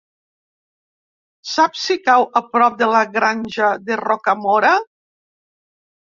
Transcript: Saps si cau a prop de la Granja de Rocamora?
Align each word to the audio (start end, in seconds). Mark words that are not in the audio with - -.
Saps 1.49 1.83
si 1.89 1.97
cau 2.07 2.25
a 2.41 2.43
prop 2.55 2.81
de 2.81 2.89
la 2.97 3.03
Granja 3.19 3.69
de 3.91 4.01
Rocamora? 4.03 4.75